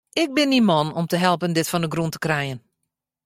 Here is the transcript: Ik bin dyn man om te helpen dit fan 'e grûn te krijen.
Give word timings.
Ik 0.21 0.29
bin 0.35 0.49
dyn 0.53 0.63
man 0.69 0.87
om 0.99 1.07
te 1.09 1.17
helpen 1.27 1.53
dit 1.57 1.69
fan 1.71 1.83
'e 1.85 1.89
grûn 1.93 2.11
te 2.13 2.23
krijen. 2.25 2.59